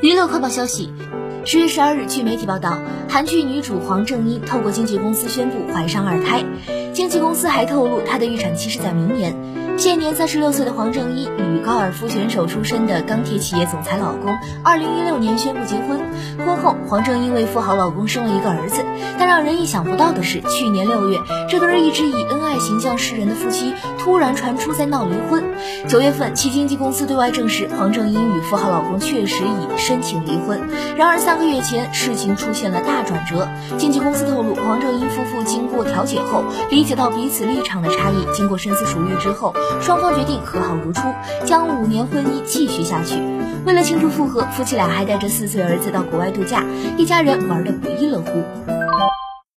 [0.00, 0.92] 娱乐快报消息，
[1.44, 6.44] 十月十二日，据媒体报道，韩剧女主黄正音透过经纪公司宣布怀上二胎。
[6.98, 9.32] 经纪公司还透露，她的预产期是在明年。
[9.78, 16.00] 现年三十六岁的黄正依与高尔夫选手出身的钢铁企业总裁老公，二零一六年宣布结婚。
[16.44, 18.84] 婚后，黄正依为富豪老公生了一个儿子。
[19.16, 25.44] 但让人意想不到的是，去年六月，这对一直以恩爱形象示人的夫妻突然传出在闹离婚。
[25.86, 30.60] 九月份，其经纪公司对外证实，黄正依与富豪老公确实已申请离婚。
[30.96, 33.46] 然而三个月前，事情出现了大转折。
[33.78, 39.54] 经纪公司透露，黄正依夫妇经过调解后，离解到彼此立场的差异，经过深思熟虑之后。
[39.78, 41.02] 双方决定和好如初，
[41.44, 43.20] 将五年婚姻继续下去。
[43.66, 46.64] 为了庆祝复合，夫妻俩还带着四岁儿子到国外度假，
[46.96, 48.27] 一家人玩得不亦乐乎。